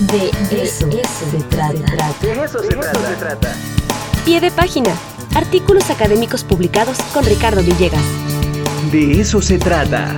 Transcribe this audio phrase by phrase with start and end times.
[0.00, 0.30] De
[0.62, 0.90] eso,
[1.30, 1.72] se trata.
[2.22, 3.54] De eso se trata.
[4.24, 4.94] Pie de página.
[5.34, 8.02] Artículos académicos publicados con Ricardo Villegas.
[8.90, 10.16] De eso se trata.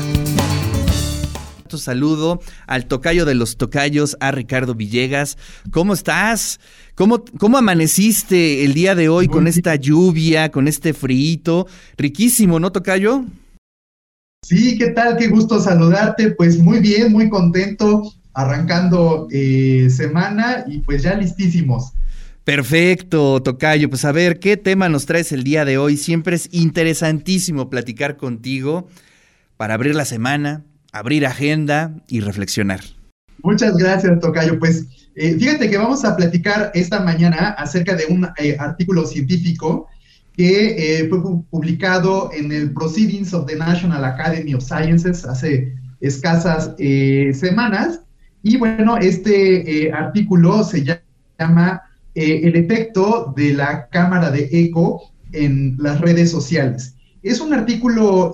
[1.68, 5.36] Saludo al tocayo de los tocayos, a Ricardo Villegas.
[5.72, 6.60] ¿Cómo estás?
[6.94, 11.66] ¿Cómo, cómo amaneciste el día de hoy con esta lluvia, con este frío?
[11.96, 13.24] Riquísimo, ¿no, tocayo?
[14.44, 15.16] Sí, ¿qué tal?
[15.16, 16.30] Qué gusto saludarte.
[16.32, 21.92] Pues muy bien, muy contento, arrancando eh, semana y pues ya listísimos.
[22.44, 23.88] Perfecto, Tocayo.
[23.88, 25.96] Pues a ver, ¿qué tema nos traes el día de hoy?
[25.96, 28.88] Siempre es interesantísimo platicar contigo
[29.56, 32.80] para abrir la semana, abrir agenda y reflexionar.
[33.42, 34.58] Muchas gracias, Tocayo.
[34.58, 39.88] Pues eh, fíjate que vamos a platicar esta mañana acerca de un eh, artículo científico
[40.36, 41.20] que eh, fue
[41.50, 46.74] publicado en el Proceedings of the National Academy of Sciences hace escasas
[47.38, 48.00] semanas.
[48.42, 50.84] Y bueno, este artículo se
[51.38, 51.82] llama
[52.14, 56.96] El efecto de la cámara de eco en las redes sociales.
[57.22, 58.32] Es un artículo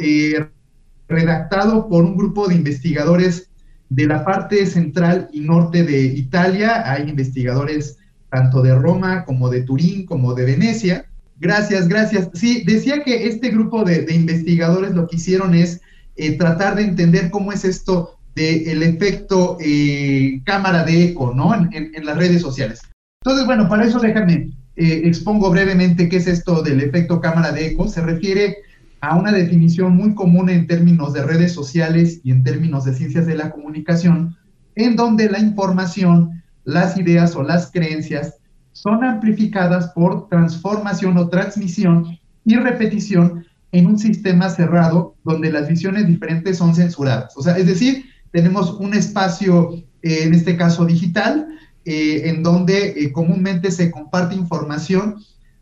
[1.09, 3.51] redactado por un grupo de investigadores
[3.91, 6.91] de la parte central y norte de Italia.
[6.91, 7.99] Hay investigadores
[8.31, 11.07] tanto de Roma como de Turín como de Venecia.
[11.41, 12.29] Gracias, gracias.
[12.35, 15.81] Sí, decía que este grupo de, investigadores lo que hicieron es
[16.17, 21.55] eh, tratar de entender cómo es esto del efecto eh, cámara de eco, ¿no?
[21.55, 22.81] En, las redes sociales.
[23.23, 27.67] Entonces, bueno, para eso déjame, eh, expongo brevemente qué es esto del efecto cámara de
[27.67, 27.89] eco.
[27.89, 28.59] Se refiere
[29.01, 33.27] a una definición muy común en términos de redes sociales y en términos de ciencias
[33.27, 34.37] de la comunicación,
[34.77, 38.37] en donde la información, las ideas o las creencias
[38.73, 46.07] son amplificadas por transformación o transmisión y repetición en un sistema cerrado donde las visiones
[46.07, 47.37] diferentes son censuradas.
[47.37, 51.49] O sea, es decir, tenemos un espacio, eh, en este caso digital,
[51.85, 55.17] eh, en donde eh, comúnmente se comparte información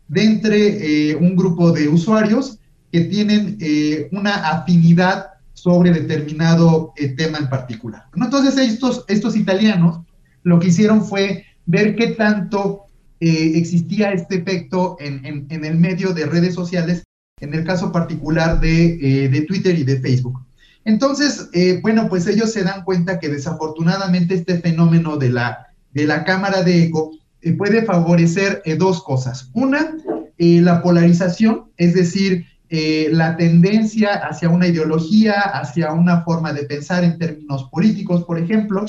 [0.07, 2.59] de entre un grupo de usuarios
[2.93, 3.57] que tienen
[4.13, 8.05] una afinidad sobre determinado tema en particular.
[8.15, 9.99] Entonces estos, estos italianos
[10.43, 12.85] lo que hicieron fue ver qué tanto
[13.19, 17.03] eh, existía este efecto en, el medio de redes sociales,
[17.41, 20.46] en el caso particular de Twitter y de Facebook.
[20.87, 21.49] Entonces,
[21.81, 26.63] bueno, pues ellos se dan cuenta que desafortunadamente este fenómeno de la, de la cámara
[26.63, 27.11] de eco
[27.57, 29.51] puede favorecer dos cosas.
[29.53, 29.95] Una,
[30.37, 37.05] la polarización, es decir, eh, la tendencia hacia una ideología, hacia una forma de pensar
[37.05, 38.85] en términos políticos, por ejemplo,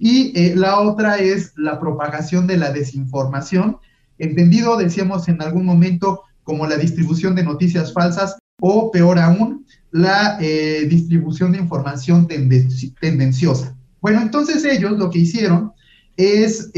[0.00, 3.76] y eh, la otra es la propagación de la desinformación,
[4.18, 10.38] entendido, decíamos en algún momento, como la distribución de noticias falsas o, peor aún, la
[10.40, 13.76] eh, distribución de información tendenciosa.
[14.00, 15.72] Bueno, entonces ellos lo que hicieron
[16.16, 16.70] es,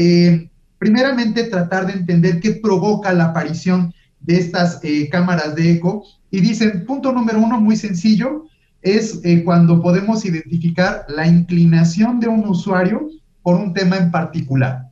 [0.77, 4.79] primeramente, tratar de entender qué provoca la aparición de estas
[5.11, 8.45] cámaras de eco y dicen, punto número uno, muy sencillo,
[8.83, 13.07] es eh, cuando podemos identificar la inclinación de un usuario
[13.41, 14.89] por un tema en particular.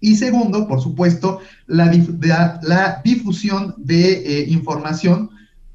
[0.00, 1.88] Y segundo, por supuesto, la,
[3.04, 5.30] difusión de eh, información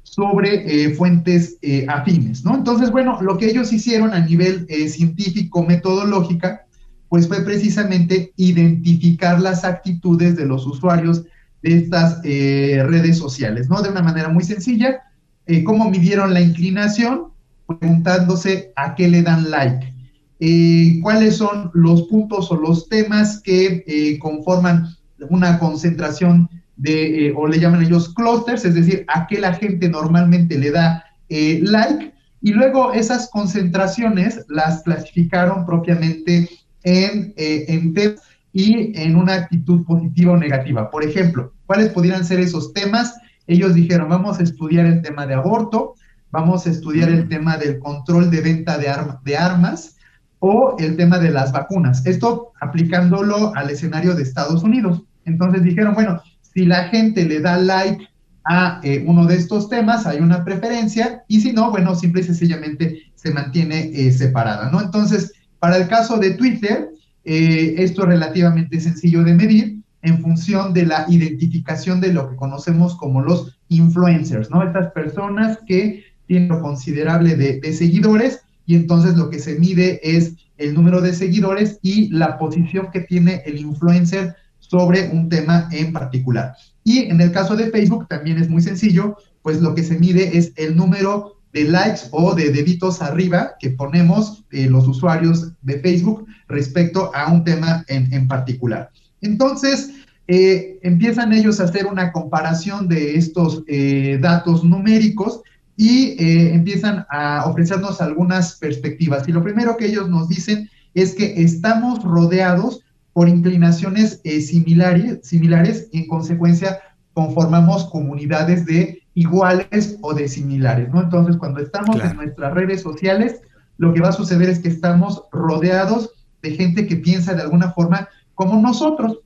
[0.06, 1.58] sobre eh, fuentes
[1.88, 2.54] afines, ¿no?
[2.54, 6.66] Entonces, bueno, lo que ellos hicieron a nivel científico, metodológica,
[7.08, 11.24] pues fue precisamente identificar las actitudes de los usuarios
[11.62, 13.82] de estas eh, redes sociales, ¿no?
[13.82, 15.02] De una manera muy sencilla,
[15.46, 17.28] eh, cómo midieron la inclinación,
[17.66, 19.92] preguntándose a qué le dan like,
[20.40, 24.94] eh, cuáles son los puntos o los temas que conforman
[25.30, 30.58] una concentración de, o le llaman ellos clusters, es decir, a qué la gente normalmente
[30.58, 36.48] le da like, y luego esas concentraciones las clasificaron propiamente
[36.84, 38.20] en, en temas
[38.52, 40.90] y en una actitud positiva o negativa.
[40.90, 43.14] Por ejemplo, ¿cuáles pudieran ser esos temas?
[43.46, 45.94] Ellos dijeron, vamos a estudiar el tema de aborto,
[46.30, 48.90] vamos a estudiar el tema del control de venta de,
[49.24, 49.96] de armas
[50.38, 52.06] o el tema de las vacunas.
[52.06, 55.02] Esto aplicándolo al escenario de Estados Unidos.
[55.24, 56.22] Entonces dijeron, bueno,
[56.56, 58.08] si la gente le da like
[58.44, 62.24] a eh, uno de estos temas, hay una preferencia, y si no, bueno, simple y
[62.24, 64.80] sencillamente se mantiene eh, separada, ¿no?
[64.80, 66.88] Entonces, para el caso de Twitter,
[67.26, 72.36] eh, esto es relativamente sencillo de medir en función de la identificación de lo que
[72.36, 74.62] conocemos como los influencers, ¿no?
[74.62, 80.32] Estas personas que tienen lo considerable de, seguidores y entonces lo que se mide es
[80.56, 84.36] el número de seguidores y la posición que tiene el influencer
[84.68, 86.54] sobre un tema en particular.
[86.84, 90.38] Y en el caso de Facebook también es muy sencillo, pues lo que se mide
[90.38, 95.80] es el número de likes o de deditos arriba que ponemos eh, los usuarios de
[95.80, 98.90] Facebook respecto a un tema en, particular.
[99.22, 99.90] Entonces,
[100.28, 105.40] eh, empiezan ellos a hacer una comparación de estos eh, datos numéricos
[105.78, 106.16] y
[106.54, 109.28] empiezan a ofrecernos algunas perspectivas.
[109.28, 112.80] Y lo primero que ellos nos dicen es que estamos rodeados
[113.16, 116.80] por inclinaciones similares, similares y en consecuencia
[117.14, 121.00] conformamos comunidades de iguales o de similares, ¿no?
[121.00, 123.40] Entonces, cuando estamos en nuestras redes sociales,
[123.78, 126.10] lo que va a suceder es que estamos rodeados
[126.42, 129.20] de gente que piensa de alguna forma como nosotros.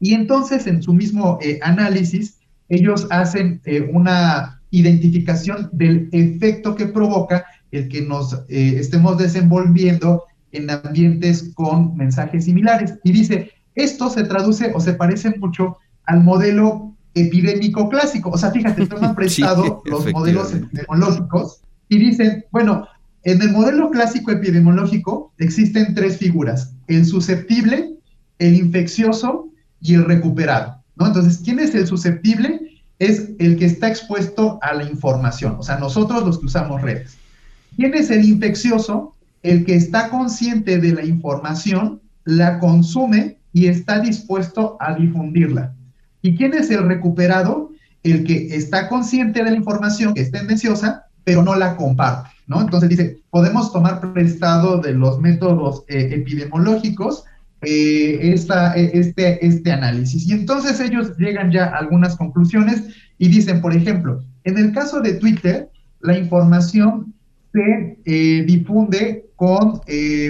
[0.00, 6.88] Y entonces, en su mismo eh, análisis, ellos hacen eh, una identificación del efecto que
[6.88, 12.94] provoca el que nos eh, estemos desenvolviendo en ambientes con mensajes similares.
[13.04, 18.30] Y dice, esto se traduce o se parece mucho al modelo epidémico clásico.
[18.30, 22.86] O sea, fíjate, han prestado los modelos epidemiológicos y dicen, bueno,
[23.24, 27.94] en el modelo clásico epidemiológico existen tres figuras, el susceptible,
[28.38, 29.48] el infeccioso
[29.80, 30.82] y el recuperado.
[30.96, 31.06] ¿no?
[31.06, 32.82] Entonces, ¿quién es el susceptible?
[32.98, 37.16] Es el que está expuesto a la información, o sea, nosotros los que usamos redes.
[37.76, 39.14] ¿Quién es el infeccioso?
[39.42, 45.74] El que está consciente de la información, la consume y está dispuesto a difundirla.
[46.22, 47.70] ¿Y quién es el recuperado?
[48.02, 52.60] El que está consciente de la información que es tendenciosa, pero no la comparte, ¿no?
[52.60, 57.24] Entonces dice, podemos tomar prestado de los métodos eh, epidemiológicos
[57.62, 60.26] eh, esta, e, este, este análisis.
[60.26, 62.84] Y entonces ellos llegan ya a algunas conclusiones
[63.18, 65.68] y dicen, por ejemplo, en el caso de Twitter,
[66.00, 67.12] la información
[67.52, 69.80] se eh, difunde con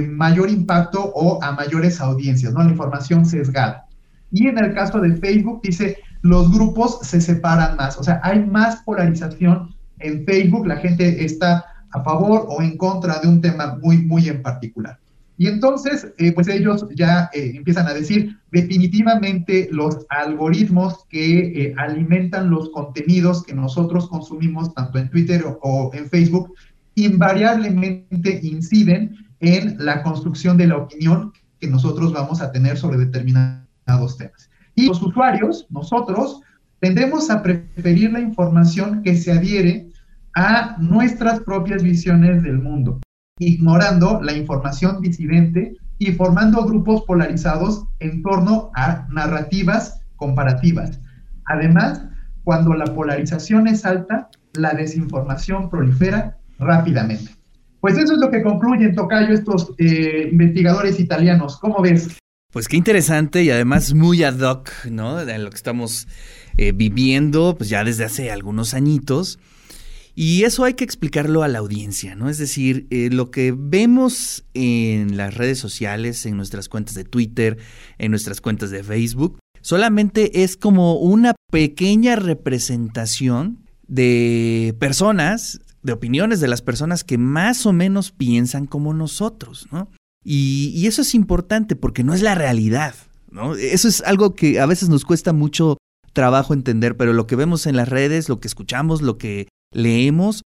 [0.07, 2.63] mayor impacto o a mayores audiencias, ¿no?
[2.63, 3.87] La información sesgada.
[4.31, 8.45] Y en el caso de Facebook dice, los grupos se separan más, o sea, hay
[8.45, 13.79] más polarización en Facebook, la gente está a favor o en contra de un tema
[13.83, 14.99] muy, muy en particular.
[15.41, 21.75] Y entonces, eh, pues ellos ya eh, empiezan a decir, definitivamente los algoritmos que eh,
[21.79, 26.53] alimentan los contenidos que nosotros consumimos, tanto en Twitter o en Facebook,
[27.05, 34.17] invariablemente inciden en la construcción de la opinión que nosotros vamos a tener sobre determinados
[34.17, 34.51] temas.
[34.75, 36.41] Y los usuarios, nosotros,
[36.81, 39.89] tendremos a preferir la información que se adhiere
[40.35, 43.01] a nuestras propias visiones del mundo,
[43.39, 51.01] ignorando la información disidente y formando grupos polarizados en torno a narrativas comparativas.
[51.47, 52.05] Además,
[52.45, 57.31] cuando la polarización es alta, la desinformación prolifera rápidamente.
[57.81, 61.59] Pues eso es lo que concluyen, Tocayo, estos eh, investigadores italianos.
[61.59, 62.09] ¿Cómo ves?
[62.53, 65.25] Pues qué interesante y además muy ad hoc, ¿no?
[65.25, 66.09] De lo que estamos
[66.57, 69.39] eh, viviendo, pues ya desde hace algunos añitos.
[70.15, 72.29] Y eso hay que explicarlo a la audiencia, ¿no?
[72.29, 77.59] Es decir, eh, lo que vemos en las redes sociales, en nuestras cuentas de Twitter,
[77.99, 86.41] en nuestras cuentas de Facebook, solamente es como una pequeña representación de personas, de opiniones
[86.41, 89.89] de las personas que más o menos piensan como nosotros, ¿no?
[90.25, 92.95] Y, eso es importante porque no es la realidad,
[93.31, 93.55] ¿no?
[93.55, 95.79] Eso es algo que a veces nos cuesta mucho
[96.13, 100.43] trabajo entender, pero lo que vemos en las redes, lo que escuchamos, lo que leemos,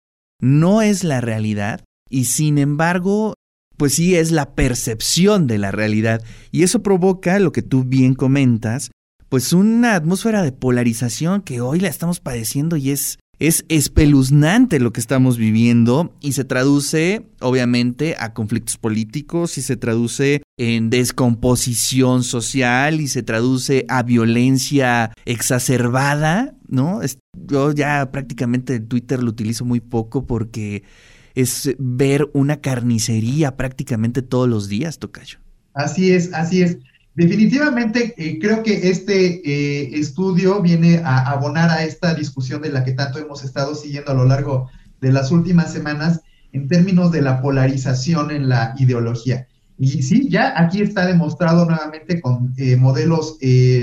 [0.41, 3.35] no es la realidad y sin embargo,
[3.77, 8.15] pues sí es la percepción de la realidad y eso provoca lo que tú bien
[8.15, 8.91] comentas,
[9.29, 14.93] pues una atmósfera de polarización que hoy la estamos padeciendo y es es espeluznante lo
[14.93, 22.23] que estamos viviendo y se traduce, obviamente, a conflictos políticos y se traduce en descomposición
[22.23, 27.01] social y se traduce a violencia exacerbada, ¿no?
[27.35, 30.83] Yo ya prácticamente Twitter lo utilizo muy poco porque
[31.35, 35.39] es ver una carnicería prácticamente todos los días, Tocayo.
[35.75, 36.79] Así es, así es.
[37.17, 42.85] Definitivamente eh, creo que este eh, estudio viene a abonar a esta discusión de la
[42.85, 44.69] que tanto hemos estado siguiendo a lo largo
[45.01, 46.21] de las últimas semanas
[46.53, 49.49] en términos de la polarización en la ideología.
[49.79, 53.39] Y sí, ya aquí está demostrado nuevamente con eh, modelos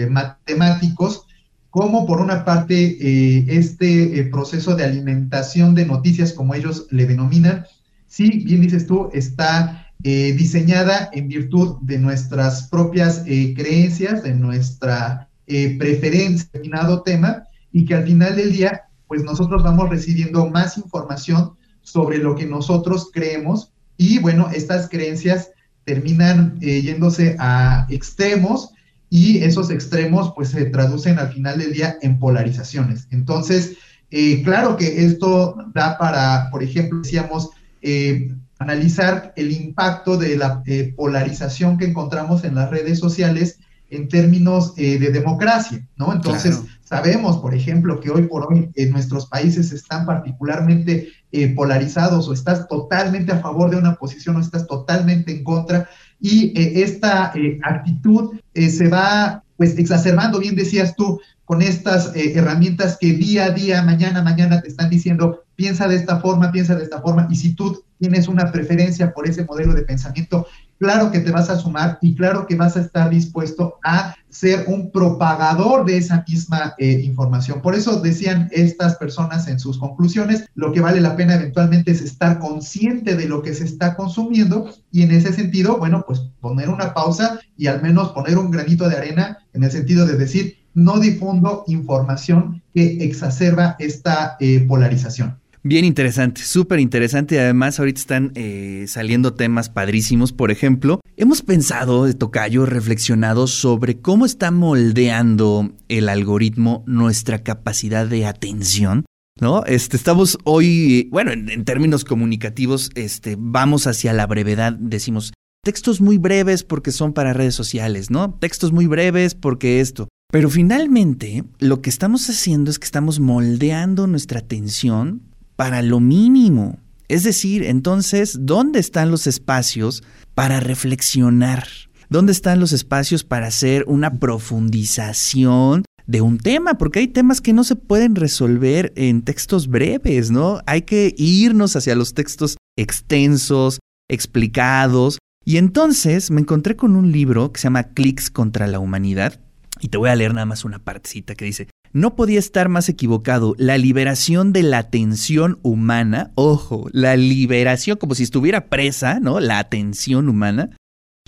[0.09, 1.25] matemáticos
[1.71, 7.65] cómo por una parte este proceso de alimentación de noticias, como ellos le denominan,
[8.05, 14.33] sí, bien dices tú, está eh, diseñada en virtud de nuestras propias eh, creencias, de
[14.36, 19.89] nuestra eh, preferencia en determinado tema, y que al final del día, pues nosotros vamos
[19.89, 25.51] recibiendo más información sobre lo que nosotros creemos, y bueno, estas creencias
[25.86, 28.69] terminan yéndose a extremos,
[29.10, 33.07] y esos extremos pues se traducen al final del día en polarizaciones.
[33.12, 33.77] Entonces,
[34.15, 37.50] Eh, claro que esto da para, por ejemplo, decíamos,
[37.81, 38.29] eh,
[38.60, 44.74] analizar el impacto de la eh, polarización que encontramos en las redes sociales en términos
[44.74, 46.13] de democracia, ¿no?
[46.13, 51.10] Entonces, sabemos, por ejemplo, que hoy por hoy en nuestros países están particularmente
[51.55, 55.88] polarizados o estás totalmente a favor de una posición o estás totalmente en contra
[56.19, 63.13] y esta actitud se va pues exacerbando, bien decías tú, con estas eh, herramientas que
[63.13, 67.01] día a día, mañana mañana te están diciendo, piensa de esta forma, piensa de esta
[67.01, 70.48] forma, y si tú tienes una preferencia por ese modelo de pensamiento,
[70.79, 74.65] claro que te vas a sumar y claro que vas a estar dispuesto a ser
[74.67, 77.61] un propagador de esa misma eh, información.
[77.61, 82.01] Por eso decían estas personas en sus conclusiones, lo que vale la pena eventualmente es
[82.01, 86.69] estar consciente de lo que se está consumiendo y en ese sentido, bueno, pues poner
[86.69, 90.57] una pausa y al menos poner un granito de arena en el sentido de decir,
[90.73, 95.42] no difundo información que exacerba esta eh, polarización.
[95.65, 97.39] Bien interesante, súper interesante.
[97.39, 100.34] Además, ahorita están eh, saliendo temas padrísimos.
[100.34, 108.05] Por ejemplo, hemos pensado de Tocayo, reflexionado sobre cómo está moldeando el algoritmo nuestra capacidad
[108.05, 109.05] de atención.
[109.39, 109.63] ¿No?
[109.65, 116.01] Este, estamos hoy, bueno, en, en, términos comunicativos, este, vamos hacia la brevedad, decimos textos
[116.01, 118.36] muy breves porque son para redes sociales, ¿no?
[118.36, 120.08] Textos muy breves porque esto.
[120.32, 126.79] Pero finalmente, lo que estamos haciendo es que estamos moldeando nuestra atención para lo mínimo.
[127.07, 131.67] Es decir, entonces, ¿dónde están los espacios para reflexionar?
[132.10, 136.75] ¿Dónde están los espacios para hacer una profundización de un tema?
[136.75, 140.60] Porque hay temas que no se pueden resolver en textos breves, ¿no?
[140.65, 143.79] Hay que irnos hacia los textos extensos,
[144.10, 145.19] explicados.
[145.45, 149.39] Y entonces me encontré con un libro que se llama Clics contra la humanidad,
[149.81, 152.89] y te voy a leer nada más una partecita que dice, no podía estar más
[152.89, 159.39] equivocado, la liberación de la atención humana, ojo, la liberación como si estuviera presa, ¿no?
[159.39, 160.71] La atención humana.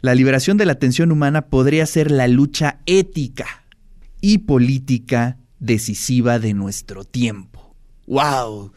[0.01, 3.63] La liberación de la atención humana podría ser la lucha ética
[4.22, 7.75] y política decisiva de nuestro tiempo.
[8.07, 8.72] ¡Wow!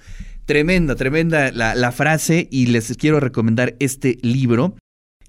[0.45, 4.76] Tremenda, tremenda la, la frase y les quiero recomendar este libro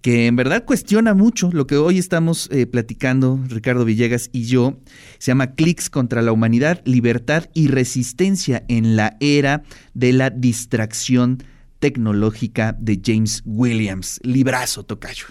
[0.01, 4.79] que en verdad cuestiona mucho lo que hoy estamos eh, platicando, Ricardo Villegas y yo.
[5.18, 9.63] Se llama Clics contra la humanidad, libertad y resistencia en la era
[9.94, 11.44] de la distracción
[11.79, 14.20] tecnológica de James Williams.
[14.24, 15.25] Librazo, Tocayo.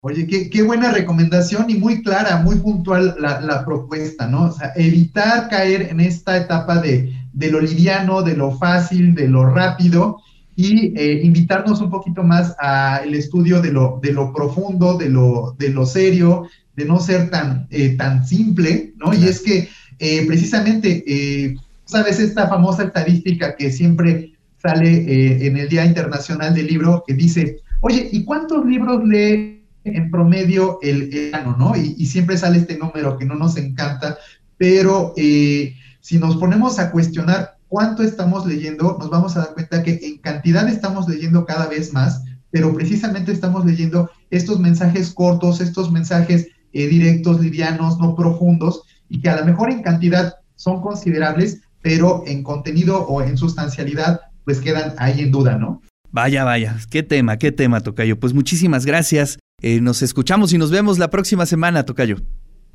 [0.00, 4.44] Oye, qué, buena recomendación y muy clara, muy puntual la, propuesta, ¿no?
[4.44, 9.28] O sea, evitar caer en esta etapa de, de lo liviano, de lo fácil, de
[9.28, 10.18] lo rápido
[10.56, 15.54] y eh, invitarnos un poquito más al estudio de lo, de lo profundo, de lo,
[15.58, 19.12] de lo serio, de no ser tan, eh, tan simple, ¿no?
[19.12, 25.84] Y es que eh, precisamente, sabes, esta famosa estadística que siempre sale en el Día
[25.84, 31.76] Internacional del Libro, que dice, oye, ¿y cuántos libros lee en promedio el, año, no?
[31.76, 34.18] Y, y, siempre sale este número que no nos encanta,
[34.56, 40.00] pero si nos ponemos a cuestionar cuánto estamos leyendo, nos vamos a dar cuenta que
[40.02, 45.92] en cantidad estamos leyendo cada vez más, pero precisamente estamos leyendo estos mensajes cortos, estos
[45.92, 51.60] mensajes eh, directos, livianos, no profundos, y que a lo mejor en cantidad son considerables,
[51.82, 55.82] pero en contenido o en sustancialidad, pues quedan ahí en duda, ¿no?
[56.10, 58.18] Vaya, vaya, qué tema, qué tema, Tocayo.
[58.18, 59.38] Pues muchísimas gracias.
[59.60, 62.16] Eh, nos escuchamos y nos vemos la próxima semana, Tocayo.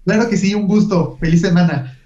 [0.06, 1.18] Claro que sí, un gusto.
[1.20, 1.98] Feliz semana.